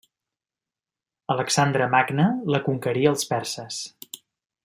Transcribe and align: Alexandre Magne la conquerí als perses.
Alexandre 1.33 1.89
Magne 1.91 2.25
la 2.55 2.63
conquerí 2.71 3.07
als 3.11 3.27
perses. 3.35 3.79